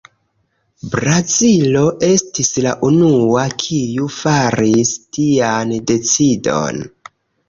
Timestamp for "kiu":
3.63-4.07